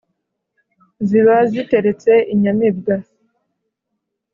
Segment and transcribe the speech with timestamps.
[1.07, 2.95] Ziba ziteretse inyamibwa